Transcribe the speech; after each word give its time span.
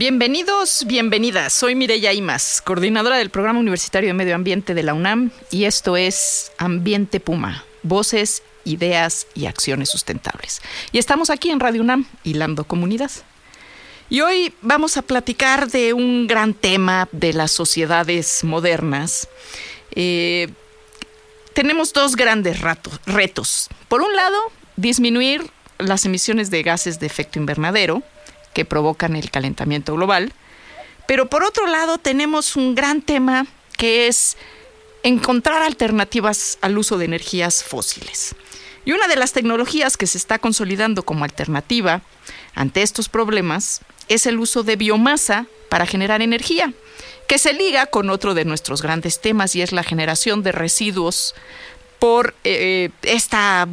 Bienvenidos, 0.00 0.86
bienvenidas. 0.86 1.52
Soy 1.52 1.74
Mireya 1.74 2.14
Imas, 2.14 2.62
coordinadora 2.64 3.18
del 3.18 3.28
Programa 3.28 3.60
Universitario 3.60 4.08
de 4.08 4.14
Medio 4.14 4.34
Ambiente 4.34 4.72
de 4.72 4.82
la 4.82 4.94
UNAM 4.94 5.30
y 5.50 5.64
esto 5.64 5.94
es 5.98 6.52
Ambiente 6.56 7.20
Puma, 7.20 7.66
voces, 7.82 8.42
ideas 8.64 9.26
y 9.34 9.44
acciones 9.44 9.90
sustentables. 9.90 10.62
Y 10.90 10.96
estamos 10.96 11.28
aquí 11.28 11.50
en 11.50 11.60
Radio 11.60 11.82
UNAM, 11.82 12.06
hilando 12.24 12.64
comunidad. 12.64 13.10
Y 14.08 14.22
hoy 14.22 14.54
vamos 14.62 14.96
a 14.96 15.02
platicar 15.02 15.70
de 15.70 15.92
un 15.92 16.26
gran 16.26 16.54
tema 16.54 17.06
de 17.12 17.34
las 17.34 17.50
sociedades 17.50 18.42
modernas. 18.42 19.28
Eh, 19.90 20.48
tenemos 21.52 21.92
dos 21.92 22.16
grandes 22.16 22.62
retos. 23.04 23.68
Por 23.88 24.00
un 24.00 24.16
lado, 24.16 24.38
disminuir 24.76 25.50
las 25.76 26.06
emisiones 26.06 26.50
de 26.50 26.62
gases 26.62 27.00
de 27.00 27.06
efecto 27.06 27.38
invernadero, 27.38 28.02
que 28.52 28.64
provocan 28.64 29.16
el 29.16 29.30
calentamiento 29.30 29.94
global. 29.94 30.32
Pero 31.06 31.28
por 31.28 31.42
otro 31.42 31.66
lado 31.66 31.98
tenemos 31.98 32.56
un 32.56 32.74
gran 32.74 33.02
tema 33.02 33.46
que 33.76 34.06
es 34.06 34.36
encontrar 35.02 35.62
alternativas 35.62 36.58
al 36.60 36.78
uso 36.78 36.98
de 36.98 37.06
energías 37.06 37.64
fósiles. 37.64 38.34
Y 38.84 38.92
una 38.92 39.08
de 39.08 39.16
las 39.16 39.32
tecnologías 39.32 39.96
que 39.96 40.06
se 40.06 40.18
está 40.18 40.38
consolidando 40.38 41.02
como 41.02 41.24
alternativa 41.24 42.02
ante 42.54 42.82
estos 42.82 43.08
problemas 43.08 43.80
es 44.08 44.26
el 44.26 44.38
uso 44.38 44.62
de 44.62 44.76
biomasa 44.76 45.46
para 45.68 45.86
generar 45.86 46.22
energía, 46.22 46.72
que 47.28 47.38
se 47.38 47.52
liga 47.52 47.86
con 47.86 48.10
otro 48.10 48.34
de 48.34 48.44
nuestros 48.44 48.82
grandes 48.82 49.20
temas 49.20 49.54
y 49.54 49.62
es 49.62 49.72
la 49.72 49.84
generación 49.84 50.42
de 50.42 50.52
residuos 50.52 51.34
por 52.00 52.34
eh, 52.42 52.90
esta 53.02 53.68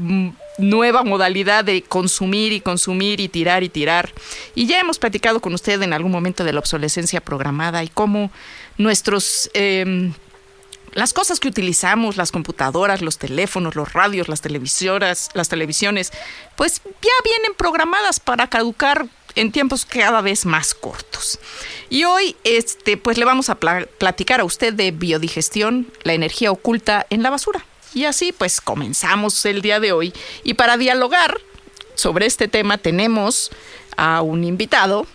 nueva 0.57 1.03
modalidad 1.03 1.63
de 1.63 1.81
consumir 1.83 2.51
y 2.51 2.61
consumir 2.61 3.19
y 3.19 3.29
tirar 3.29 3.63
y 3.63 3.69
tirar. 3.69 4.11
Y 4.53 4.67
ya 4.67 4.79
hemos 4.79 4.99
platicado 4.99 5.39
con 5.39 5.53
usted 5.53 5.81
en 5.81 5.93
algún 5.93 6.11
momento 6.11 6.43
de 6.43 6.53
la 6.53 6.59
obsolescencia 6.59 7.21
programada 7.21 7.83
y 7.83 7.87
cómo 7.87 8.31
nuestros... 8.77 9.49
Em, 9.53 10.13
las 10.93 11.13
cosas 11.13 11.39
que 11.39 11.47
utilizamos, 11.47 12.17
las 12.17 12.31
computadoras, 12.31 13.03
los 13.03 13.19
teléfonos, 13.19 13.75
los 13.75 13.93
radios, 13.93 14.29
las 14.29 14.41
televisoras, 14.41 15.29
las 15.35 15.47
televisiones, 15.47 16.11
pues 16.55 16.81
ya 16.83 17.11
vienen 17.23 17.53
programadas 17.55 18.19
para 18.19 18.47
caducar 18.47 19.05
en 19.35 19.51
tiempos 19.51 19.85
cada 19.85 20.21
vez 20.21 20.45
más 20.45 20.73
cortos. 20.73 21.39
Y 21.91 22.05
hoy, 22.05 22.35
este, 22.43 22.97
pues 22.97 23.19
le 23.19 23.25
vamos 23.25 23.51
a 23.51 23.55
platicar 23.55 24.39
a 24.39 24.43
usted 24.43 24.73
de 24.73 24.89
biodigestión, 24.89 25.87
la 26.01 26.13
energía 26.13 26.51
oculta 26.51 27.05
en 27.11 27.21
la 27.21 27.29
basura. 27.29 27.63
Y 27.97 28.05
así 28.05 28.31
pues 28.31 28.61
comenzamos 28.61 29.43
el 29.45 29.63
día 29.63 29.79
de 29.79 29.91
hoy. 29.91 30.13
Y 30.43 30.53
para 30.53 30.77
dialogar 30.77 31.41
sobre 31.95 32.27
este 32.27 32.47
tema 32.47 32.77
tenemos 32.77 33.49
a 33.95 34.21
un 34.21 34.43
invitado. 34.43 35.07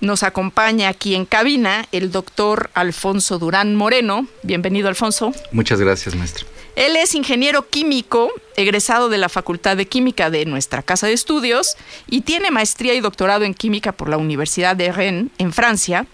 Nos 0.00 0.24
acompaña 0.24 0.88
aquí 0.88 1.14
en 1.14 1.26
cabina 1.26 1.86
el 1.92 2.10
doctor 2.10 2.70
Alfonso 2.74 3.38
Durán 3.38 3.76
Moreno. 3.76 4.26
Bienvenido, 4.42 4.88
Alfonso. 4.88 5.32
Muchas 5.52 5.80
gracias, 5.80 6.16
maestro. 6.16 6.44
Él 6.78 6.94
es 6.94 7.16
ingeniero 7.16 7.68
químico, 7.68 8.32
egresado 8.56 9.08
de 9.08 9.18
la 9.18 9.28
Facultad 9.28 9.76
de 9.76 9.88
Química 9.88 10.30
de 10.30 10.46
nuestra 10.46 10.80
casa 10.80 11.08
de 11.08 11.12
estudios 11.12 11.76
y 12.06 12.20
tiene 12.20 12.52
maestría 12.52 12.94
y 12.94 13.00
doctorado 13.00 13.44
en 13.44 13.52
química 13.52 13.90
por 13.90 14.08
la 14.08 14.16
Universidad 14.16 14.76
de 14.76 14.92
Rennes, 14.92 15.32
en 15.38 15.52
Francia. 15.52 16.06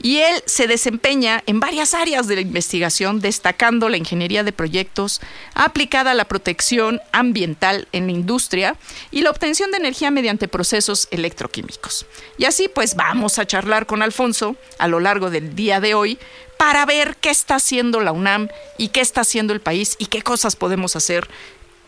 Y 0.00 0.18
él 0.18 0.40
se 0.46 0.68
desempeña 0.68 1.42
en 1.46 1.58
varias 1.58 1.94
áreas 1.94 2.28
de 2.28 2.36
la 2.36 2.42
investigación, 2.42 3.20
destacando 3.20 3.88
la 3.88 3.96
ingeniería 3.96 4.44
de 4.44 4.52
proyectos 4.52 5.20
aplicada 5.54 6.12
a 6.12 6.14
la 6.14 6.26
protección 6.26 7.00
ambiental 7.10 7.88
en 7.90 8.06
la 8.06 8.12
industria 8.12 8.76
y 9.10 9.22
la 9.22 9.30
obtención 9.30 9.72
de 9.72 9.78
energía 9.78 10.12
mediante 10.12 10.46
procesos 10.46 11.08
electroquímicos. 11.10 12.06
Y 12.38 12.44
así 12.44 12.68
pues 12.68 12.94
vamos 12.94 13.40
a 13.40 13.46
charlar 13.46 13.86
con 13.86 14.00
Alfonso 14.00 14.54
a 14.78 14.86
lo 14.86 15.00
largo 15.00 15.30
del 15.30 15.56
día 15.56 15.80
de 15.80 15.94
hoy 15.94 16.18
para 16.64 16.86
ver 16.86 17.18
qué 17.18 17.28
está 17.28 17.56
haciendo 17.56 18.00
la 18.00 18.10
UNAM 18.12 18.48
y 18.78 18.88
qué 18.88 19.02
está 19.02 19.20
haciendo 19.20 19.52
el 19.52 19.60
país 19.60 19.96
y 19.98 20.06
qué 20.06 20.22
cosas 20.22 20.56
podemos 20.56 20.96
hacer 20.96 21.28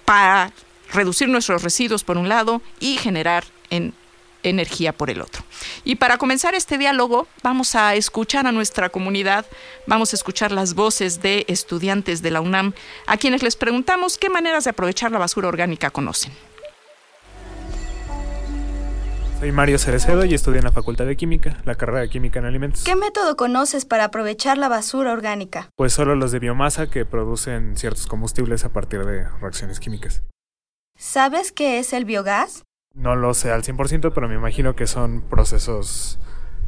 para 0.05 0.53
reducir 0.93 1.31
nuestros 1.31 1.63
residuos 1.63 2.05
por 2.05 2.19
un 2.19 2.29
lado 2.29 2.61
y 2.79 2.99
generar 2.99 3.45
energía 4.43 4.93
por 4.93 5.09
el 5.09 5.23
otro. 5.23 5.43
Y 5.83 5.95
para 5.95 6.19
comenzar 6.19 6.55
este 6.55 6.77
diálogo 6.77 7.27
vamos 7.43 7.75
a 7.75 7.95
escuchar 7.95 8.47
a 8.47 8.53
nuestra 8.53 8.91
comunidad, 8.91 9.47
vamos 9.87 10.13
a 10.13 10.17
escuchar 10.17 10.53
las 10.53 10.75
voces 10.75 11.23
de 11.23 11.47
estudiantes 11.49 12.21
de 12.21 12.33
la 12.33 12.43
UNAM 12.43 12.75
a 13.07 13.17
quienes 13.17 13.43
les 13.43 13.57
preguntamos 13.57 14.19
qué 14.19 14.29
maneras 14.29 14.65
de 14.65 14.71
aprovechar 14.71 15.11
la 15.11 15.19
basura 15.19 15.49
orgánica 15.49 15.89
conocen. 15.89 16.35
Soy 19.39 19.53
Mario 19.53 19.79
Cerecedo 19.79 20.25
y 20.25 20.33
estudio 20.33 20.59
en 20.59 20.65
la 20.65 20.73
Facultad 20.73 21.05
de 21.05 21.15
Química, 21.15 21.59
la 21.67 21.75
carrera 21.75 22.01
de 22.01 22.09
Química 22.09 22.39
en 22.39 22.47
Alimentos. 22.47 22.85
¿Qué 22.85 22.97
método 22.97 23.37
conoces 23.37 23.85
para 23.85 24.05
aprovechar 24.05 24.57
la 24.57 24.71
basura 24.71 25.13
orgánica? 25.13 25.69
Pues 25.77 25.93
solo 25.93 26.15
los 26.15 26.33
de 26.33 26.39
biomasa 26.39 26.89
que 26.89 27.05
producen 27.05 27.77
ciertos 27.77 28.07
combustibles 28.07 28.65
a 28.65 28.71
partir 28.71 29.05
de 29.05 29.29
reacciones 29.41 29.79
químicas. 29.79 30.23
¿Sabes 30.97 31.53
qué 31.53 31.79
es 31.79 31.93
el 31.93 32.07
biogás? 32.07 32.63
No 32.95 33.15
lo 33.15 33.35
sé 33.35 33.51
al 33.51 33.63
100%, 33.63 34.13
pero 34.15 34.27
me 34.27 34.37
imagino 34.37 34.75
que 34.75 34.87
son 34.87 35.21
procesos 35.21 36.19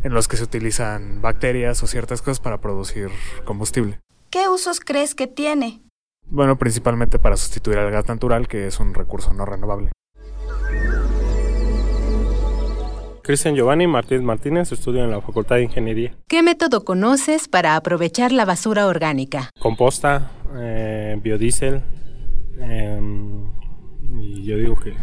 en 0.02 0.12
los 0.12 0.28
que 0.28 0.36
se 0.36 0.44
utilizan 0.44 1.22
bacterias 1.22 1.82
o 1.82 1.86
ciertas 1.86 2.20
cosas 2.20 2.38
para 2.38 2.60
producir 2.60 3.08
combustible. 3.46 3.98
¿Qué 4.28 4.50
usos 4.50 4.80
crees 4.80 5.14
que 5.14 5.26
tiene? 5.26 5.80
Bueno, 6.26 6.58
principalmente 6.58 7.18
para 7.18 7.38
sustituir 7.38 7.78
al 7.78 7.90
gas 7.90 8.08
natural, 8.08 8.46
que 8.46 8.66
es 8.66 8.78
un 8.78 8.92
recurso 8.92 9.32
no 9.32 9.46
renovable. 9.46 9.90
Cristian 13.28 13.54
Giovanni 13.54 13.86
Martínez 13.86 14.22
Martínez, 14.22 14.72
estudio 14.72 15.04
en 15.04 15.10
la 15.10 15.20
Facultad 15.20 15.56
de 15.56 15.64
Ingeniería. 15.64 16.14
¿Qué 16.28 16.42
método 16.42 16.86
conoces 16.86 17.46
para 17.46 17.76
aprovechar 17.76 18.32
la 18.32 18.46
basura 18.46 18.86
orgánica? 18.86 19.50
Composta, 19.60 20.30
eh, 20.56 21.14
biodiesel, 21.22 21.82
em, 22.58 23.50
y 24.18 24.44
yo 24.44 24.56
digo 24.56 24.76
que, 24.76 24.94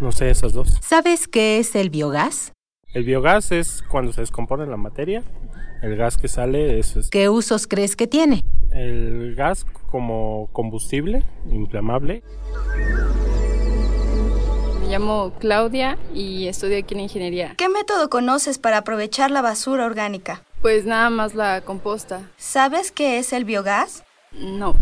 no 0.00 0.10
sé, 0.10 0.30
esas 0.30 0.52
dos. 0.52 0.80
¿Sabes 0.82 1.28
qué 1.28 1.60
es 1.60 1.76
el 1.76 1.90
biogás? 1.90 2.50
El 2.92 3.04
biogás 3.04 3.52
es 3.52 3.84
cuando 3.88 4.12
se 4.12 4.22
descompone 4.22 4.66
la 4.66 4.76
materia, 4.76 5.22
el 5.82 5.94
gas 5.94 6.16
que 6.16 6.26
sale 6.26 6.80
es... 6.80 7.08
¿Qué 7.12 7.28
usos 7.28 7.68
crees 7.68 7.94
que 7.94 8.08
tiene? 8.08 8.42
El 8.72 9.36
gas 9.36 9.64
como 9.92 10.48
combustible 10.52 11.22
inflamable. 11.48 12.24
Me 14.96 15.00
llamo 15.00 15.34
Claudia 15.40 15.98
y 16.14 16.46
estudio 16.46 16.78
aquí 16.78 16.94
en 16.94 17.00
ingeniería. 17.00 17.54
¿Qué 17.58 17.68
método 17.68 18.08
conoces 18.08 18.56
para 18.56 18.78
aprovechar 18.78 19.30
la 19.30 19.42
basura 19.42 19.84
orgánica? 19.84 20.42
Pues 20.62 20.86
nada 20.86 21.10
más 21.10 21.34
la 21.34 21.60
composta. 21.60 22.30
¿Sabes 22.38 22.92
qué 22.92 23.18
es 23.18 23.34
el 23.34 23.44
biogás? 23.44 24.04
No. 24.32 24.74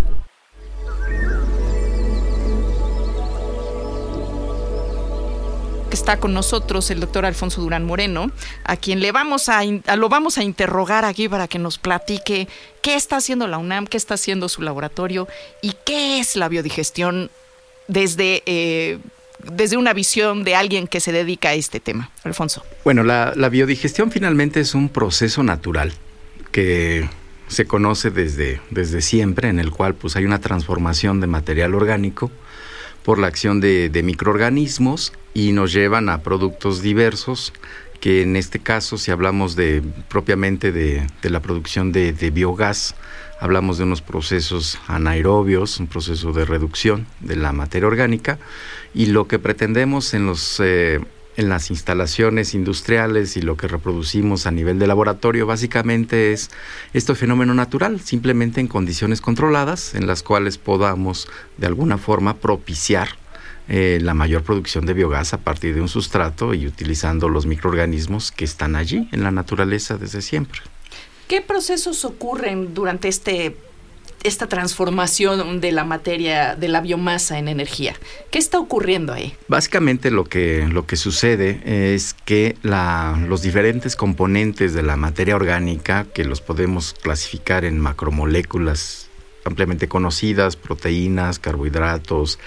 Está 5.91 6.21
con 6.21 6.33
nosotros 6.33 6.93
el 6.93 7.01
doctor 7.01 7.27
Alfonso 7.27 7.61
Durán 7.61 7.85
Moreno, 7.85 8.31
a 8.63 8.77
quien 8.77 9.01
le 9.01 9.11
vamos 9.11 9.49
a, 9.49 9.65
lo 9.65 10.09
vamos 10.09 10.39
a 10.39 10.45
interrogar 10.45 11.05
aquí 11.05 11.29
para 11.29 11.49
que 11.49 11.59
nos 11.59 11.79
platique 11.79 12.47
qué 12.83 12.95
está 12.95 13.17
haciendo 13.17 13.49
la 13.49 13.59
UNAM, 13.59 13.89
qué 13.89 13.97
está 13.97 14.15
haciendo 14.15 14.49
su 14.49 14.63
laboratorio 14.63 15.27
y 15.61 15.75
qué 15.85 16.21
es 16.21 16.37
la 16.37 16.49
biodigestión 16.49 17.33
desde 17.89 18.45
eh, 18.47 19.01
desde 19.53 19.77
una 19.77 19.93
visión 19.93 20.45
de 20.45 20.55
alguien 20.55 20.87
que 20.87 21.01
se 21.01 21.13
dedica 21.13 21.51
a 21.51 21.55
este 21.55 21.81
tema. 21.81 22.11
Alfonso. 22.23 22.65
Bueno, 22.85 23.03
la, 23.03 23.33
biodigestión 23.49 24.11
finalmente 24.11 24.61
es 24.61 24.75
un 24.75 24.89
proceso 24.89 25.43
natural 25.43 25.93
que 26.51 27.09
se 27.49 27.67
conoce 27.67 28.11
desde, 28.11 28.61
desde 28.71 29.01
siempre, 29.03 29.49
en 29.49 29.59
el 29.59 29.71
cual 29.71 29.95
pues, 29.95 30.17
hay 30.17 30.25
una 30.25 30.41
transformación 30.41 31.21
de 31.21 31.27
material 31.27 31.75
orgánico 31.75 32.31
por 33.05 33.19
la 33.19 33.27
acción 33.27 33.61
de, 33.61 34.01
microorganismos 34.03 35.13
y 35.35 35.53
nos 35.53 35.73
llevan 35.73 36.09
a 36.09 36.23
productos 36.23 36.83
diversos 36.83 37.53
que 38.01 38.23
en 38.23 38.37
este 38.37 38.59
caso, 38.59 38.99
si 38.99 39.11
hablamos 39.11 39.57
de 39.57 39.83
propiamente 40.09 40.73
de, 40.73 41.07
la 41.23 41.41
producción 41.41 41.93
de, 41.93 42.13
biogás, 42.31 42.95
hablamos 43.41 43.79
de 43.79 43.85
unos 43.85 44.03
procesos 44.03 44.79
anaerobios, 44.87 45.79
un 45.81 45.87
proceso 45.87 46.33
de 46.33 46.45
reducción 46.45 47.07
de 47.21 47.37
la 47.37 47.53
materia 47.53 47.89
orgánica, 47.89 48.39
y 48.95 49.07
lo 49.07 49.27
que 49.27 49.39
pretendemos 49.39 50.15
en 50.15 50.27
los 50.27 50.61
eh, 50.61 51.01
en 51.37 51.49
las 51.49 51.71
instalaciones 51.71 52.55
industriales 52.55 53.37
y 53.37 53.43
lo 53.43 53.57
que 53.57 53.69
reproducimos 53.69 54.47
a 54.47 54.51
nivel 54.51 54.79
de 54.79 54.87
laboratorio 54.87 55.47
básicamente 55.47 56.33
es 56.33 56.51
este 56.93 57.15
fenómeno 57.15 57.55
natural, 57.55 58.01
simplemente 58.01 58.61
en 58.61 58.69
condiciones 58.69 59.21
controladas 59.21 59.95
en 59.95 60.07
las 60.07 60.23
cuales 60.23 60.59
podamos 60.59 61.29
de 61.59 61.67
alguna 61.67 61.99
forma 61.99 62.37
propiciar 62.37 63.09
eh, 63.67 63.99
la 64.03 64.15
mayor 64.15 64.43
producción 64.43 64.85
de 64.85 64.93
biogás 64.93 65.33
a 65.33 65.39
partir 65.39 65.75
de 65.75 65.81
un 65.81 65.89
sustrato 65.89 66.55
y 66.55 66.67
utilizando 66.67 67.29
los 67.29 67.47
microorganismos 67.47 68.31
que 68.31 68.45
están 68.45 68.77
allí 68.77 69.09
en 69.11 69.23
la 69.23 69.31
naturaleza 69.31 69.97
desde 69.97 70.23
siempre. 70.23 70.61
¿Qué 71.29 71.41
procesos 71.41 72.05
ocurren 72.05 72.75
durante 72.75 73.09
este 73.09 73.57
esta 74.25 74.49
transformación 74.49 75.61
de 75.61 75.71
la 75.71 75.85
materia, 75.85 76.57
de 76.57 76.69
la 76.69 76.81
biomasa 76.81 77.39
en 77.39 77.47
energía. 77.47 77.95
¿Qué 78.31 78.39
está 78.39 78.59
ocurriendo 78.59 79.13
ahí? 79.13 79.37
Básicamente 79.49 80.11
lo 80.11 80.25
que, 80.25 80.67
lo 80.67 80.87
que 80.87 80.97
sucede 80.97 81.61
es 81.95 82.15
que 82.25 82.57
los 82.63 83.43
diferentes 83.43 83.97
componentes 83.97 84.73
de 84.73 84.83
la 84.83 84.97
materia 84.97 85.37
orgánica, 85.37 86.07
que 86.13 86.25
los 86.25 86.41
podemos 86.41 86.95
clasificar 86.95 87.67
en 87.67 87.79
macromoléculas 87.79 89.11
ampliamente 89.45 89.89
conocidas, 89.89 90.57
proteínas, 90.57 91.39
carbohidratos, 91.39 92.39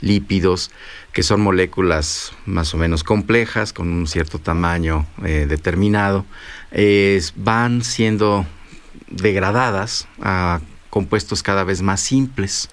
lípidos, 0.00 0.70
que 1.12 1.22
son 1.22 1.40
moléculas 1.40 2.32
más 2.44 2.74
o 2.74 2.76
menos 2.76 3.04
complejas, 3.04 3.72
con 3.72 3.92
un 3.92 4.06
cierto 4.06 4.38
tamaño 4.38 5.06
eh, 5.24 5.46
determinado, 5.48 6.24
van 7.36 7.82
siendo 7.82 8.46
degradadas 9.08 10.08
a 10.20 10.60
compuestos 10.90 11.42
cada 11.42 11.64
vez 11.64 11.82
más 11.82 12.00
simples 12.00 12.68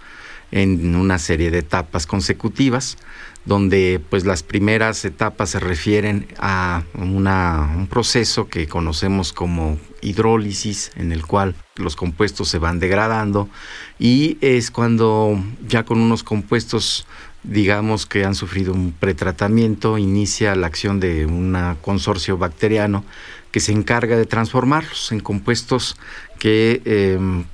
en 0.51 0.95
una 0.95 1.17
serie 1.17 1.51
de 1.51 1.59
etapas 1.59 2.05
consecutivas, 2.05 2.97
donde 3.45 3.99
pues 4.09 4.23
las 4.25 4.43
primeras 4.43 5.03
etapas 5.03 5.49
se 5.49 5.59
refieren 5.59 6.27
a 6.37 6.83
un 6.93 7.87
proceso 7.89 8.47
que 8.47 8.67
conocemos 8.67 9.33
como 9.33 9.79
hidrólisis, 10.03 10.91
en 10.95 11.11
el 11.11 11.25
cual 11.25 11.55
los 11.75 11.95
compuestos 11.95 12.49
se 12.49 12.59
van 12.59 12.79
degradando 12.79 13.49
y 13.97 14.37
es 14.41 14.69
cuando 14.69 15.41
ya 15.67 15.83
con 15.83 15.99
unos 15.99 16.23
compuestos 16.23 17.07
digamos 17.43 18.05
que 18.05 18.23
han 18.23 18.35
sufrido 18.35 18.73
un 18.73 18.93
pretratamiento, 18.93 19.97
inicia 19.97 20.55
la 20.55 20.67
acción 20.67 20.99
de 20.99 21.25
un 21.25 21.57
consorcio 21.81 22.37
bacteriano 22.37 23.03
que 23.51 23.59
se 23.59 23.71
encarga 23.71 24.17
de 24.17 24.25
transformarlos 24.25 25.11
en 25.11 25.19
compuestos 25.19 25.97
que 26.39 26.81
em, 26.85 27.45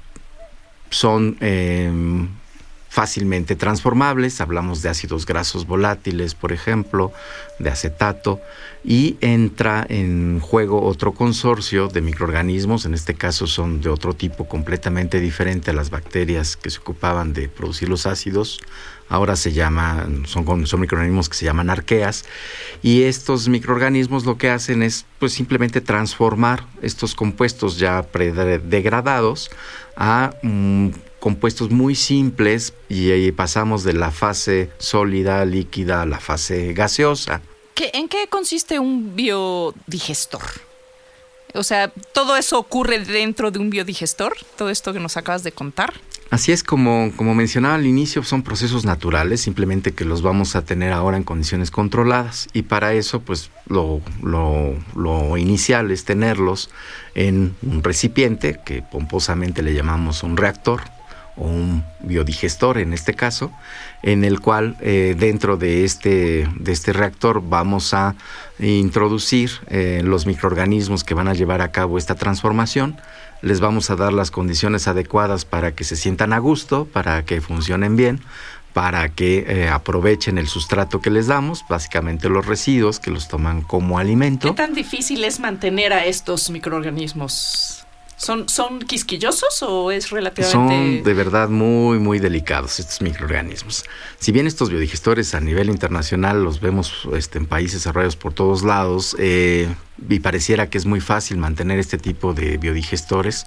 son 0.90 1.38
em, 1.42 2.30
fácilmente 2.90 3.56
transformables, 3.56 4.42
hablamos 4.42 4.82
de 4.82 4.90
ácidos 4.90 5.26
grasos 5.26 5.68
volátiles, 5.68 6.34
por 6.34 6.52
ejemplo, 6.52 7.14
de 7.60 7.70
acetato, 7.70 8.42
y 8.84 9.18
entra 9.22 9.86
en 9.88 10.40
juego 10.40 10.84
otro 10.84 11.14
consorcio 11.14 11.88
de 11.88 12.02
microorganismos, 12.02 12.86
en 12.86 12.96
este 12.96 13.14
caso 13.14 13.46
son 13.46 13.82
de 13.82 13.90
otro 13.90 14.16
tipo 14.16 14.48
completamente 14.48 15.20
diferente 15.20 15.70
a 15.70 15.74
las 15.74 15.92
bacterias 15.92 16.58
que 16.58 16.72
se 16.72 16.80
ocupaban 16.80 17.34
de 17.34 17.48
producir 17.48 17.90
los 17.90 18.08
ácidos, 18.08 18.60
ahora 19.08 19.36
se 19.36 19.54
llaman, 19.54 20.26
son, 20.26 20.46
microorganismos 20.80 21.30
que 21.30 21.36
se 21.36 21.46
llaman 21.46 21.70
arqueas, 21.70 22.26
y 22.82 23.04
estos 23.04 23.50
microorganismos 23.50 24.26
lo 24.26 24.38
que 24.38 24.50
hacen 24.50 24.82
es 24.82 25.06
pues 25.20 25.34
simplemente 25.34 25.80
transformar 25.80 26.66
estos 26.82 27.14
compuestos 27.14 27.78
ya 27.78 28.04
degradados 28.64 29.52
a 29.96 30.34
mm, 30.42 30.90
compuestos 31.20 31.70
muy 31.70 31.96
simples 31.96 32.74
y 32.88 33.32
pasamos 33.32 33.84
de 33.84 33.94
la 33.94 34.12
fase 34.12 34.70
sólida, 34.78 35.46
líquida 35.46 36.02
a 36.02 36.06
la 36.06 36.20
fase 36.20 36.74
gaseosa. 36.74 37.42
¿En 37.94 38.10
qué 38.10 38.28
consiste 38.28 38.80
un 38.80 39.16
biodigestor? 39.16 40.42
O 41.54 41.64
sea, 41.64 41.92
¿todo 42.14 42.36
eso 42.38 42.60
ocurre 42.60 43.00
dentro 43.00 43.52
de 43.52 43.60
un 43.60 43.70
biodigestor? 43.70 44.34
¿Todo 44.58 44.70
esto 44.70 44.94
que 44.94 45.00
nos 45.00 45.18
acabas 45.18 45.44
de 45.44 45.52
contar? 45.52 45.94
Así 46.30 46.52
es 46.52 46.64
como, 46.64 47.12
como 47.16 47.34
mencionaba 47.34 47.76
al 47.76 47.88
inicio, 47.88 48.22
son 48.24 48.44
procesos 48.44 48.86
naturales, 48.86 49.42
simplemente 49.42 49.94
que 49.94 50.06
los 50.06 50.22
vamos 50.22 50.56
a 50.56 50.64
tener 50.64 50.94
ahora 50.94 51.18
en 51.18 51.24
condiciones 51.24 51.72
controladas 51.72 52.50
y 52.54 52.64
para 52.64 52.94
eso 52.94 53.22
pues 53.22 53.50
lo, 53.68 54.02
lo, 54.22 54.76
lo 54.96 55.38
inicial 55.38 55.90
es 55.90 56.06
tenerlos 56.06 56.70
en 57.16 57.56
un 57.64 57.84
recipiente 57.84 58.60
que 58.64 58.84
pomposamente 58.84 59.64
le 59.64 59.74
llamamos 59.74 60.22
un 60.22 60.38
reactor 60.38 60.82
o 61.40 61.46
un 61.46 61.84
biodigestor 62.02 62.78
en 62.78 62.94
este 62.94 63.14
caso, 63.14 63.52
en 64.04 64.24
el 64.24 64.40
cual 64.40 64.76
eh, 64.82 65.16
dentro 65.18 65.58
de 65.58 65.86
este, 65.86 66.48
de 66.60 66.72
este 66.72 66.94
reactor 66.94 67.42
vamos 67.44 67.94
a 67.94 68.16
introducir 68.60 69.52
eh, 69.68 70.02
los 70.04 70.26
microorganismos 70.26 71.04
que 71.04 71.14
van 71.14 71.28
a 71.28 71.34
llevar 71.34 71.62
a 71.62 71.72
cabo 71.72 71.98
esta 71.98 72.16
transformación 72.16 72.98
les 73.42 73.60
vamos 73.60 73.90
a 73.90 73.96
dar 73.96 74.14
las 74.14 74.32
condiciones 74.32 74.88
adecuadas 74.88 75.46
para 75.46 75.74
que 75.74 75.84
se 75.84 75.96
sientan 75.96 76.34
a 76.34 76.40
gusto, 76.40 76.86
para 76.86 77.24
que 77.24 77.42
funcionen 77.42 77.96
bien, 77.96 78.20
para 78.74 79.10
que 79.10 79.46
eh, 79.48 79.70
aprovechen 79.70 80.38
el 80.38 80.48
sustrato 80.48 81.02
que 81.02 81.10
les 81.10 81.28
damos, 81.28 81.66
básicamente 81.68 82.30
los 82.30 82.46
residuos 82.46 83.00
que 83.00 83.12
los 83.12 83.28
toman 83.28 83.62
como 83.62 83.98
alimento. 83.98 84.48
¿Qué 84.50 84.54
tan 84.56 84.74
difícil 84.74 85.24
es 85.24 85.40
mantener 85.40 85.94
a 85.94 86.06
estos 86.06 86.50
microorganismos? 86.50 87.86
¿Son, 88.20 88.50
¿Son 88.50 88.80
quisquillosos 88.80 89.64
o 89.64 89.92
es 89.92 90.10
relativamente...? 90.10 90.76
Son 90.76 91.04
de 91.04 91.14
verdad 91.14 91.48
muy, 91.48 92.00
muy 92.00 92.20
delicados 92.20 92.80
estos 92.80 93.02
microorganismos. 93.02 93.86
Si 94.20 94.34
bien 94.34 94.46
estos 94.46 94.70
biodigestores 94.70 95.34
a 95.34 95.40
nivel 95.40 95.70
internacional 95.70 96.44
los 96.44 96.60
vemos 96.60 97.08
este, 97.14 97.38
en 97.38 97.46
países 97.46 97.80
desarrollados 97.80 98.18
por 98.18 98.34
todos 98.34 98.64
lados, 98.64 99.16
eh, 99.20 99.74
y 100.08 100.20
pareciera 100.20 100.70
que 100.70 100.78
es 100.78 100.86
muy 100.86 101.02
fácil 101.02 101.38
mantener 101.38 101.80
este 101.80 101.98
tipo 101.98 102.34
de 102.34 102.58
biodigestores, 102.58 103.46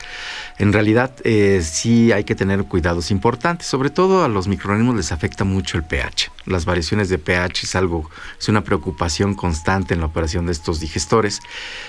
en 0.58 0.72
realidad 0.72 1.14
eh, 1.24 1.62
sí 1.62 2.12
hay 2.12 2.24
que 2.24 2.34
tener 2.34 2.64
cuidados 2.64 3.10
importantes. 3.10 3.66
Sobre 3.66 3.90
todo 3.90 4.24
a 4.24 4.28
los 4.28 4.48
microorganismos 4.48 4.96
les 4.96 5.12
afecta 5.12 5.44
mucho 5.44 5.76
el 5.78 5.84
pH. 5.84 6.30
Las 6.44 6.64
variaciones 6.64 7.08
de 7.08 7.18
pH 7.18 7.64
es 7.64 7.74
algo, 7.74 8.10
es 8.38 8.48
una 8.48 8.64
preocupación 8.64 9.34
constante 9.34 9.94
en 9.94 10.00
la 10.00 10.06
operación 10.06 10.46
de 10.46 10.52
estos 10.52 10.80
digestores. 10.80 11.40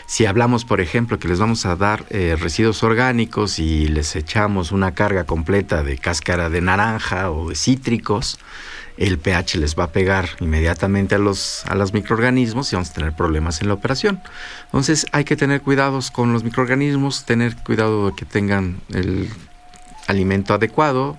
Si 0.05 0.25
hablamos, 0.25 0.65
por 0.65 0.79
ejemplo, 0.79 1.19
que 1.19 1.27
les 1.27 1.39
vamos 1.39 1.65
a 1.65 1.75
dar 1.75 2.05
eh, 2.09 2.35
residuos 2.39 2.72
orgánicos 2.81 3.59
y 3.59 3.87
les 3.87 4.15
echamos 4.15 4.71
una 4.71 4.95
carga 4.95 5.25
completa 5.25 5.83
de 5.83 5.97
cáscara 5.97 6.49
de 6.49 6.61
naranja 6.61 7.29
o 7.29 7.49
de 7.49 7.55
cítricos, 7.55 8.39
el 8.97 9.17
pH 9.19 9.57
les 9.57 9.77
va 9.77 9.85
a 9.85 9.91
pegar 9.91 10.29
inmediatamente 10.39 11.15
a 11.15 11.17
los, 11.17 11.65
a 11.65 11.75
los 11.75 11.93
microorganismos 11.93 12.71
y 12.71 12.75
vamos 12.75 12.91
a 12.91 12.93
tener 12.93 13.13
problemas 13.13 13.61
en 13.61 13.67
la 13.67 13.73
operación. 13.73 14.21
Entonces 14.65 15.05
hay 15.11 15.23
que 15.23 15.35
tener 15.35 15.61
cuidados 15.61 16.09
con 16.09 16.33
los 16.33 16.43
microorganismos, 16.43 17.25
tener 17.25 17.55
cuidado 17.57 18.09
de 18.09 18.15
que 18.15 18.25
tengan 18.25 18.81
el 18.89 19.29
alimento 20.07 20.53
adecuado, 20.53 21.17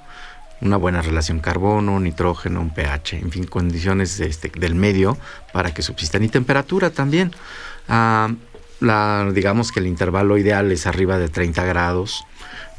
una 0.60 0.76
buena 0.76 1.02
relación 1.02 1.40
carbono, 1.40 2.00
nitrógeno, 2.00 2.60
un 2.60 2.70
pH, 2.70 3.18
en 3.18 3.30
fin, 3.30 3.44
condiciones 3.44 4.18
este, 4.20 4.50
del 4.58 4.74
medio 4.74 5.18
para 5.52 5.74
que 5.74 5.82
subsistan 5.82 6.24
y 6.24 6.28
temperatura 6.28 6.90
también. 6.90 7.32
Ah, 7.88 8.30
la, 8.80 9.28
digamos 9.32 9.72
que 9.72 9.80
el 9.80 9.86
intervalo 9.86 10.38
ideal 10.38 10.70
es 10.72 10.86
arriba 10.86 11.18
de 11.18 11.28
30 11.28 11.64
grados 11.64 12.24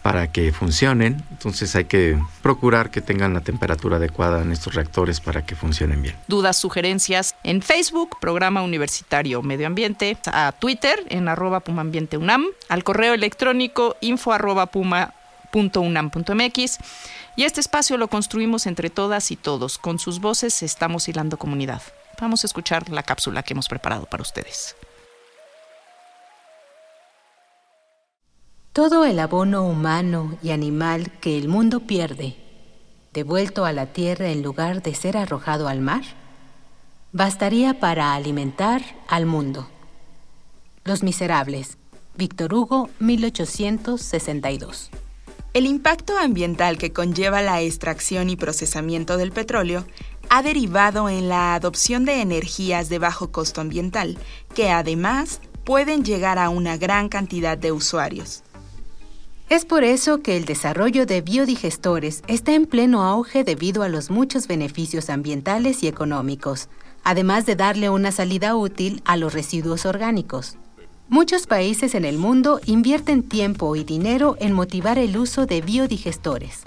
para 0.06 0.32
que 0.32 0.54
funcionen. 0.54 1.26
Entonces 1.32 1.76
hay 1.76 1.86
que 1.86 2.22
procurar 2.44 2.92
que 2.92 3.02
tengan 3.02 3.34
la 3.34 3.42
temperatura 3.42 3.98
adecuada 3.98 4.44
en 4.44 4.52
estos 4.52 4.76
reactores 4.76 5.20
para 5.20 5.48
que 5.48 5.56
funcionen 5.56 6.04
bien. 6.04 6.16
Dudas, 6.28 6.58
sugerencias 6.58 7.34
en 7.44 7.64
Facebook, 7.64 8.20
Programa 8.22 8.62
Universitario 8.62 9.42
Medio 9.42 9.66
Ambiente, 9.66 10.16
a 10.28 10.52
Twitter 10.52 11.04
en 11.10 11.28
arroba 11.28 11.64
UNAM, 11.66 12.46
al 12.70 12.84
correo 12.84 13.16
electrónico 13.16 13.96
info 14.00 14.32
arroba 14.32 14.68
puma.unam.mx 14.68 16.78
y 17.36 17.44
este 17.44 17.62
espacio 17.62 17.98
lo 17.98 18.08
construimos 18.08 18.68
entre 18.68 18.92
todas 18.92 19.32
y 19.32 19.36
todos. 19.36 19.80
Con 19.80 19.98
sus 19.98 20.20
voces 20.20 20.62
estamos 20.62 21.08
hilando 21.08 21.38
comunidad. 21.38 21.82
Vamos 22.22 22.44
a 22.44 22.48
escuchar 22.48 22.90
la 22.90 23.02
cápsula 23.02 23.42
que 23.42 23.54
hemos 23.54 23.68
preparado 23.68 24.06
para 24.06 24.22
ustedes. 24.22 24.76
Todo 28.76 29.06
el 29.06 29.20
abono 29.20 29.64
humano 29.64 30.38
y 30.44 30.50
animal 30.52 31.10
que 31.22 31.38
el 31.38 31.48
mundo 31.48 31.88
pierde, 31.88 32.36
devuelto 33.14 33.64
a 33.64 33.72
la 33.72 33.94
tierra 33.94 34.28
en 34.28 34.44
lugar 34.44 34.84
de 34.84 34.94
ser 34.94 35.16
arrojado 35.16 35.70
al 35.70 35.80
mar, 35.80 36.04
bastaría 37.14 37.80
para 37.80 38.14
alimentar 38.14 38.82
al 39.08 39.28
mundo. 39.28 39.70
Los 40.84 41.04
Miserables, 41.04 41.78
Víctor 42.18 42.54
Hugo, 42.54 42.90
1862. 43.00 44.90
El 45.54 45.68
impacto 45.68 46.18
ambiental 46.18 46.78
que 46.78 46.92
conlleva 46.92 47.42
la 47.42 47.62
extracción 47.62 48.30
y 48.30 48.36
procesamiento 48.36 49.16
del 49.16 49.32
petróleo 49.32 49.86
ha 50.28 50.44
derivado 50.44 51.08
en 51.08 51.30
la 51.30 51.56
adopción 51.56 52.04
de 52.04 52.20
energías 52.20 52.90
de 52.90 53.00
bajo 53.00 53.32
costo 53.32 53.62
ambiental, 53.62 54.18
que 54.54 54.70
además 54.70 55.40
pueden 55.64 56.04
llegar 56.04 56.40
a 56.40 56.50
una 56.50 56.76
gran 56.76 57.08
cantidad 57.08 57.58
de 57.58 57.72
usuarios. 57.72 58.44
Es 59.48 59.64
por 59.64 59.84
eso 59.84 60.22
que 60.22 60.38
el 60.38 60.46
desarrollo 60.46 61.06
de 61.06 61.22
biodigestores 61.22 62.24
está 62.28 62.56
en 62.56 62.66
pleno 62.66 63.04
auge 63.04 63.44
debido 63.44 63.84
a 63.84 63.90
los 63.90 64.10
muchos 64.10 64.48
beneficios 64.48 65.12
ambientales 65.12 65.84
y 65.84 65.88
económicos, 65.88 66.68
además 67.04 67.46
de 67.46 67.56
darle 67.56 67.92
una 67.92 68.12
salida 68.12 68.56
útil 68.56 69.04
a 69.06 69.18
los 69.18 69.34
residuos 69.34 69.86
orgánicos. 69.86 70.58
Muchos 71.10 71.46
países 71.46 71.94
en 71.94 72.06
el 72.06 72.18
mundo 72.18 72.60
invierten 72.66 73.22
tiempo 73.22 73.76
y 73.76 73.84
dinero 73.84 74.36
en 74.40 74.52
motivar 74.52 74.98
el 74.98 75.16
uso 75.16 75.46
de 75.46 75.62
biodigestores. 75.62 76.62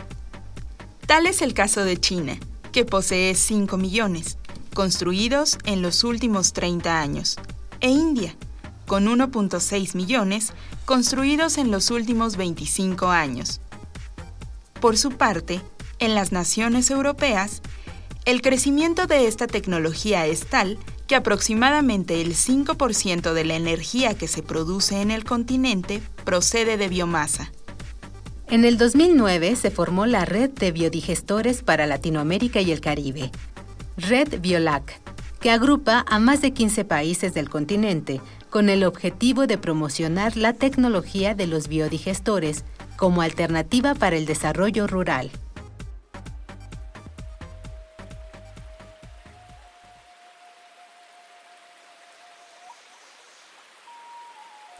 Tal 1.04 1.26
es 1.26 1.42
el 1.42 1.54
caso 1.54 1.84
de 1.84 1.96
China, 1.96 2.38
que 2.70 2.84
posee 2.84 3.34
5 3.34 3.76
millones, 3.76 4.38
construidos 4.72 5.58
en 5.64 5.82
los 5.82 6.04
últimos 6.04 6.52
30 6.52 7.00
años, 7.00 7.38
e 7.80 7.90
India, 7.90 8.36
con 8.88 9.06
1.6 9.06 9.94
millones 9.94 10.52
construidos 10.84 11.58
en 11.58 11.70
los 11.70 11.92
últimos 11.92 12.36
25 12.36 13.06
años. 13.08 13.60
Por 14.80 14.96
su 14.96 15.12
parte, 15.12 15.60
en 16.00 16.16
las 16.16 16.32
naciones 16.32 16.90
europeas, 16.90 17.62
el 18.24 18.42
crecimiento 18.42 19.06
de 19.06 19.28
esta 19.28 19.46
tecnología 19.46 20.26
es 20.26 20.46
tal 20.46 20.78
que 21.06 21.14
aproximadamente 21.14 22.20
el 22.20 22.34
5% 22.34 23.32
de 23.32 23.44
la 23.44 23.54
energía 23.54 24.14
que 24.14 24.28
se 24.28 24.42
produce 24.42 25.00
en 25.00 25.10
el 25.10 25.24
continente 25.24 26.02
procede 26.24 26.76
de 26.76 26.88
biomasa. 26.88 27.52
En 28.50 28.64
el 28.64 28.78
2009 28.78 29.56
se 29.56 29.70
formó 29.70 30.06
la 30.06 30.24
Red 30.24 30.50
de 30.50 30.72
Biodigestores 30.72 31.62
para 31.62 31.86
Latinoamérica 31.86 32.60
y 32.60 32.72
el 32.72 32.80
Caribe, 32.80 33.30
Red 33.96 34.40
Biolac, 34.40 35.00
que 35.40 35.50
agrupa 35.50 36.04
a 36.08 36.18
más 36.18 36.40
de 36.40 36.52
15 36.52 36.84
países 36.84 37.34
del 37.34 37.48
continente 37.48 38.20
con 38.50 38.68
el 38.68 38.84
objetivo 38.84 39.46
de 39.46 39.58
promocionar 39.58 40.36
la 40.36 40.52
tecnología 40.52 41.34
de 41.34 41.46
los 41.46 41.68
biodigestores 41.68 42.64
como 42.96 43.22
alternativa 43.22 43.94
para 43.94 44.16
el 44.16 44.26
desarrollo 44.26 44.86
rural. 44.86 45.30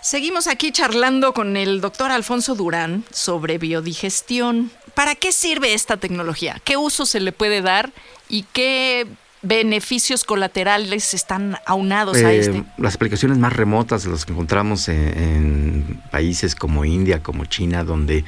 Seguimos 0.09 0.47
aquí 0.47 0.73
charlando 0.73 1.35
con 1.35 1.59
el 1.59 1.83
doctor 1.83 2.11
Alfonso 2.11 2.55
Durán 2.55 3.05
sobre 3.13 3.59
biodigestión. 3.59 4.71
¿Para 4.95 5.15
qué 5.15 5.33
sirve 5.33 5.75
esta 5.75 5.99
tecnología? 5.99 6.63
¿Qué 6.65 6.79
uso 6.79 7.05
se 7.05 7.21
le 7.21 7.31
puede 7.31 7.61
dar 7.61 7.93
y 8.27 8.45
qué 8.45 9.07
beneficios 9.42 10.25
colaterales 10.25 11.14
están 11.14 11.59
aunados 11.66 12.16
a 12.18 12.33
Eh, 12.33 12.40
este? 12.40 12.64
Las 12.76 12.97
aplicaciones 12.97 13.38
más 13.38 13.52
remotas 13.52 14.04
las 14.07 14.25
que 14.25 14.33
encontramos 14.33 14.88
en, 14.88 14.97
en 15.18 16.02
países 16.11 16.54
como 16.54 16.85
India, 16.85 17.23
como 17.23 17.45
China, 17.45 17.85
donde 17.85 18.25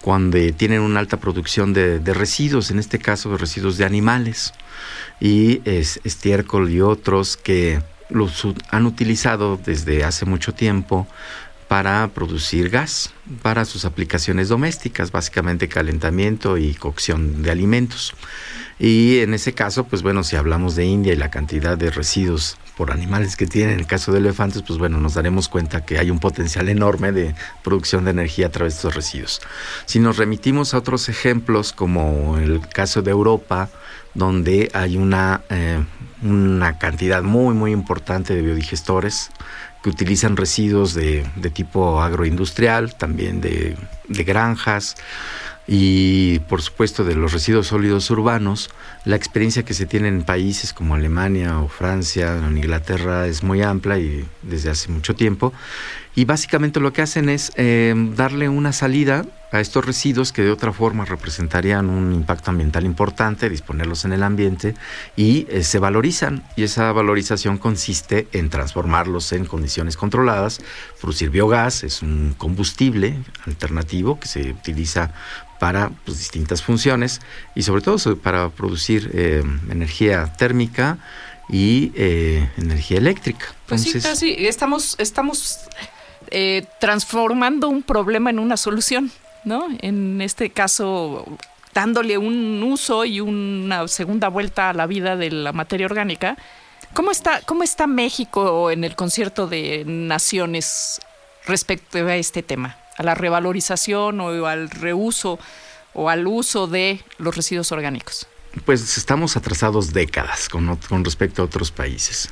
cuando 0.00 0.38
tienen 0.54 0.80
una 0.80 1.00
alta 1.00 1.16
producción 1.18 1.72
de, 1.72 1.98
de 1.98 2.14
residuos, 2.14 2.70
en 2.70 2.78
este 2.78 2.98
caso 2.98 3.30
de 3.30 3.38
residuos 3.38 3.78
de 3.78 3.84
animales, 3.84 4.52
y 5.20 5.62
es, 5.64 6.00
estiércol 6.04 6.70
y 6.70 6.80
otros 6.80 7.36
que 7.36 7.80
los 8.10 8.46
han 8.70 8.86
utilizado 8.86 9.58
desde 9.64 10.04
hace 10.04 10.26
mucho 10.26 10.52
tiempo 10.52 11.06
para 11.68 12.08
producir 12.08 12.68
gas, 12.68 13.12
para 13.42 13.64
sus 13.64 13.84
aplicaciones 13.84 14.48
domésticas, 14.48 15.10
básicamente 15.10 15.68
calentamiento 15.68 16.58
y 16.58 16.74
cocción 16.74 17.42
de 17.42 17.50
alimentos. 17.50 18.14
Y 18.78 19.18
en 19.20 19.34
ese 19.34 19.52
caso, 19.52 19.84
pues 19.84 20.02
bueno, 20.02 20.24
si 20.24 20.36
hablamos 20.36 20.74
de 20.74 20.84
India 20.84 21.12
y 21.12 21.16
la 21.16 21.30
cantidad 21.30 21.78
de 21.78 21.90
residuos 21.90 22.56
por 22.76 22.90
animales 22.90 23.36
que 23.36 23.46
tienen, 23.46 23.74
en 23.74 23.80
el 23.80 23.86
caso 23.86 24.12
de 24.12 24.18
elefantes, 24.18 24.62
pues 24.62 24.78
bueno, 24.78 24.98
nos 24.98 25.14
daremos 25.14 25.48
cuenta 25.48 25.84
que 25.84 25.98
hay 25.98 26.10
un 26.10 26.18
potencial 26.18 26.68
enorme 26.68 27.12
de 27.12 27.34
producción 27.62 28.04
de 28.04 28.10
energía 28.10 28.46
a 28.46 28.50
través 28.50 28.74
de 28.74 28.78
estos 28.78 28.94
residuos. 28.96 29.40
Si 29.86 30.00
nos 30.00 30.16
remitimos 30.16 30.74
a 30.74 30.78
otros 30.78 31.08
ejemplos, 31.08 31.72
como 31.72 32.36
el 32.38 32.60
caso 32.68 33.02
de 33.02 33.12
Europa, 33.12 33.70
donde 34.14 34.70
hay 34.74 34.96
una, 34.96 35.42
eh, 35.50 35.82
una 36.22 36.78
cantidad 36.78 37.22
muy, 37.22 37.54
muy 37.54 37.70
importante 37.70 38.34
de 38.34 38.42
biodigestores 38.42 39.30
que 39.82 39.90
utilizan 39.90 40.36
residuos 40.36 40.94
de, 40.94 41.26
de 41.36 41.50
tipo 41.50 42.00
agroindustrial, 42.00 42.96
también 42.96 43.40
de, 43.40 43.76
de 44.08 44.24
granjas 44.24 44.96
y 45.66 46.40
por 46.40 46.60
supuesto 46.60 47.04
de 47.04 47.14
los 47.14 47.32
residuos 47.32 47.68
sólidos 47.68 48.10
urbanos, 48.10 48.70
la 49.04 49.16
experiencia 49.16 49.64
que 49.64 49.74
se 49.74 49.86
tiene 49.86 50.08
en 50.08 50.22
países 50.22 50.72
como 50.72 50.94
Alemania 50.94 51.58
o 51.60 51.68
Francia, 51.68 52.36
en 52.36 52.58
Inglaterra 52.58 53.26
es 53.26 53.42
muy 53.42 53.62
amplia 53.62 53.98
y 53.98 54.24
desde 54.42 54.70
hace 54.70 54.90
mucho 54.90 55.14
tiempo. 55.14 55.52
Y 56.14 56.26
básicamente 56.26 56.80
lo 56.80 56.92
que 56.92 57.02
hacen 57.02 57.28
es 57.28 57.52
eh, 57.56 57.94
darle 58.14 58.48
una 58.48 58.72
salida 58.72 59.24
a 59.54 59.60
estos 59.60 59.84
residuos 59.84 60.32
que 60.32 60.42
de 60.42 60.50
otra 60.50 60.72
forma 60.72 61.04
representarían 61.04 61.88
un 61.88 62.12
impacto 62.12 62.50
ambiental 62.50 62.84
importante, 62.84 63.48
disponerlos 63.48 64.04
en 64.04 64.12
el 64.12 64.24
ambiente 64.24 64.74
y 65.14 65.46
eh, 65.48 65.62
se 65.62 65.78
valorizan. 65.78 66.42
Y 66.56 66.64
esa 66.64 66.90
valorización 66.90 67.58
consiste 67.58 68.26
en 68.32 68.50
transformarlos 68.50 69.32
en 69.32 69.44
condiciones 69.44 69.96
controladas, 69.96 70.60
producir 71.00 71.30
biogás, 71.30 71.84
es 71.84 72.02
un 72.02 72.34
combustible 72.36 73.16
alternativo 73.46 74.18
que 74.18 74.26
se 74.26 74.50
utiliza 74.50 75.12
para 75.60 75.90
pues, 76.04 76.18
distintas 76.18 76.60
funciones 76.60 77.20
y 77.54 77.62
sobre 77.62 77.80
todo 77.80 78.16
para 78.16 78.48
producir 78.48 79.12
eh, 79.14 79.44
energía 79.70 80.32
térmica 80.36 80.98
y 81.48 81.92
eh, 81.94 82.50
energía 82.56 82.98
eléctrica. 82.98 83.54
Pues 83.66 83.82
sí, 83.82 84.00
casi 84.00 84.46
estamos, 84.46 84.96
estamos 84.98 85.60
eh, 86.30 86.66
transformando 86.80 87.68
un 87.68 87.82
problema 87.82 88.30
en 88.30 88.40
una 88.40 88.56
solución, 88.56 89.12
¿no? 89.44 89.68
En 89.80 90.20
este 90.20 90.50
caso, 90.50 91.24
dándole 91.74 92.16
un 92.16 92.62
uso 92.62 93.04
y 93.04 93.20
una 93.20 93.86
segunda 93.88 94.28
vuelta 94.28 94.70
a 94.70 94.72
la 94.72 94.86
vida 94.86 95.16
de 95.16 95.30
la 95.30 95.52
materia 95.52 95.86
orgánica. 95.86 96.36
¿Cómo 96.94 97.10
está, 97.10 97.40
cómo 97.42 97.64
está 97.64 97.86
México 97.86 98.70
en 98.70 98.84
el 98.84 98.94
concierto 98.94 99.46
de 99.48 99.84
naciones 99.84 101.00
respecto 101.46 101.98
a 101.98 102.16
este 102.16 102.42
tema? 102.42 102.76
A 102.96 103.02
la 103.02 103.14
revalorización 103.14 104.20
o 104.20 104.46
al 104.46 104.70
reuso 104.70 105.38
o 105.92 106.08
al 106.08 106.26
uso 106.26 106.66
de 106.68 107.00
los 107.18 107.36
residuos 107.36 107.72
orgánicos. 107.72 108.26
pues 108.64 108.96
estamos 108.96 109.36
atrasados 109.36 109.92
décadas 109.92 110.48
con, 110.48 110.78
respecto 111.04 111.42
a 111.42 111.44
otros 111.46 111.72
países. 111.72 112.28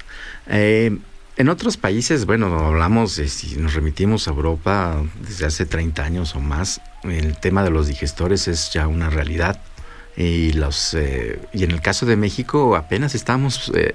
Eh, 0.46 0.96
en 1.36 1.48
otros 1.48 1.76
países, 1.76 2.26
bueno, 2.26 2.46
hablamos, 2.58 3.16
de, 3.16 3.28
si 3.28 3.56
nos 3.56 3.74
remitimos 3.74 4.28
a 4.28 4.32
Europa 4.32 5.02
desde 5.26 5.46
hace 5.46 5.64
30 5.64 6.04
años 6.04 6.34
o 6.34 6.40
más, 6.40 6.80
el 7.04 7.36
tema 7.38 7.62
de 7.64 7.70
los 7.70 7.86
digestores 7.86 8.48
es 8.48 8.72
ya 8.72 8.86
una 8.86 9.08
realidad. 9.10 9.60
Y, 10.14 10.52
los, 10.52 10.92
eh, 10.92 11.40
y 11.54 11.64
en 11.64 11.70
el 11.70 11.80
caso 11.80 12.04
de 12.04 12.16
México 12.16 12.76
apenas 12.76 13.14
estamos 13.14 13.72
eh, 13.74 13.94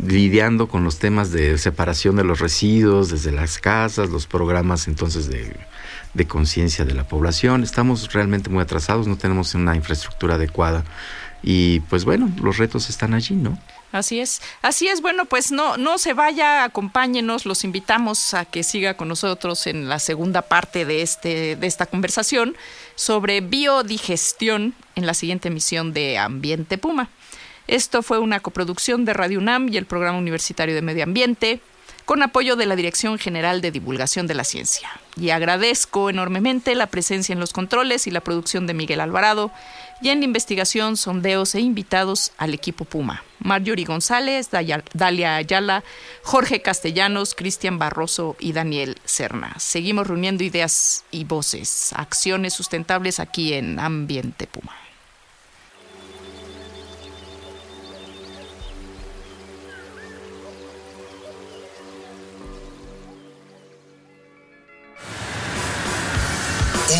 lidiando 0.00 0.68
con 0.68 0.84
los 0.84 1.00
temas 1.00 1.32
de 1.32 1.58
separación 1.58 2.14
de 2.14 2.22
los 2.22 2.38
residuos 2.38 3.10
desde 3.10 3.32
las 3.32 3.58
casas, 3.58 4.08
los 4.08 4.28
programas 4.28 4.86
entonces 4.86 5.28
de, 5.28 5.52
de 6.14 6.26
conciencia 6.26 6.84
de 6.84 6.94
la 6.94 7.08
población. 7.08 7.64
Estamos 7.64 8.12
realmente 8.12 8.50
muy 8.50 8.62
atrasados, 8.62 9.08
no 9.08 9.16
tenemos 9.16 9.54
una 9.56 9.74
infraestructura 9.74 10.36
adecuada. 10.36 10.84
Y 11.42 11.80
pues 11.80 12.04
bueno, 12.04 12.30
los 12.40 12.58
retos 12.58 12.88
están 12.88 13.14
allí, 13.14 13.34
¿no? 13.34 13.58
Así 13.92 14.20
es, 14.20 14.40
así 14.62 14.88
es. 14.88 15.02
Bueno, 15.02 15.26
pues 15.26 15.52
no, 15.52 15.76
no 15.76 15.98
se 15.98 16.14
vaya, 16.14 16.64
acompáñenos, 16.64 17.44
los 17.44 17.62
invitamos 17.62 18.32
a 18.32 18.46
que 18.46 18.62
siga 18.62 18.96
con 18.96 19.08
nosotros 19.08 19.66
en 19.66 19.88
la 19.88 19.98
segunda 19.98 20.42
parte 20.42 20.86
de 20.86 21.02
este, 21.02 21.56
de 21.56 21.66
esta 21.66 21.84
conversación 21.84 22.56
sobre 22.94 23.42
biodigestión 23.42 24.74
en 24.94 25.06
la 25.06 25.12
siguiente 25.12 25.48
emisión 25.48 25.92
de 25.92 26.16
Ambiente 26.16 26.78
Puma. 26.78 27.10
Esto 27.68 28.02
fue 28.02 28.18
una 28.18 28.40
coproducción 28.40 29.04
de 29.04 29.12
Radio 29.12 29.38
UNAM 29.38 29.68
y 29.68 29.76
el 29.76 29.86
Programa 29.86 30.18
Universitario 30.18 30.74
de 30.74 30.82
Medio 30.82 31.04
Ambiente, 31.04 31.60
con 32.12 32.22
apoyo 32.22 32.56
de 32.56 32.66
la 32.66 32.76
Dirección 32.76 33.18
General 33.18 33.62
de 33.62 33.70
Divulgación 33.70 34.26
de 34.26 34.34
la 34.34 34.44
Ciencia. 34.44 34.90
Y 35.16 35.30
agradezco 35.30 36.10
enormemente 36.10 36.74
la 36.74 36.88
presencia 36.88 37.32
en 37.32 37.40
los 37.40 37.54
controles 37.54 38.06
y 38.06 38.10
la 38.10 38.20
producción 38.20 38.66
de 38.66 38.74
Miguel 38.74 39.00
Alvarado, 39.00 39.50
y 40.02 40.10
en 40.10 40.18
la 40.18 40.26
investigación, 40.26 40.98
sondeos 40.98 41.54
e 41.54 41.60
invitados 41.60 42.32
al 42.36 42.52
equipo 42.52 42.84
Puma. 42.84 43.24
Marjorie 43.38 43.86
González, 43.86 44.50
Dalia 44.50 45.36
Ayala, 45.36 45.84
Jorge 46.22 46.60
Castellanos, 46.60 47.34
Cristian 47.34 47.78
Barroso 47.78 48.36
y 48.38 48.52
Daniel 48.52 48.98
Serna. 49.06 49.54
Seguimos 49.58 50.06
reuniendo 50.06 50.44
ideas 50.44 51.06
y 51.10 51.24
voces, 51.24 51.94
acciones 51.94 52.52
sustentables 52.52 53.20
aquí 53.20 53.54
en 53.54 53.80
Ambiente 53.80 54.46
Puma. 54.46 54.81